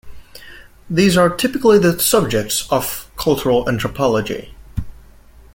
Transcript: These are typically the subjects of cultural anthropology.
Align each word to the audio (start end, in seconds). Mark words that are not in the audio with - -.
These 0.89 1.15
are 1.15 1.29
typically 1.29 1.77
the 1.77 1.99
subjects 1.99 2.65
of 2.71 3.07
cultural 3.17 3.69
anthropology. 3.69 4.55